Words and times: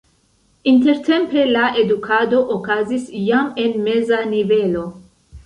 Intertempe 0.69 1.43
la 1.49 1.65
edukado 1.81 2.41
okazis 2.57 3.05
jam 3.27 3.53
en 3.67 3.79
meza 3.87 4.25
nivelo. 4.33 4.85